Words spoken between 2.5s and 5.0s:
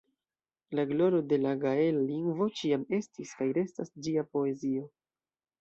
ĉiam estis, kaj restas, ĝia poezio.